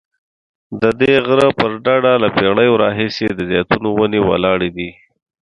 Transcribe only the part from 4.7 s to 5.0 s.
دي.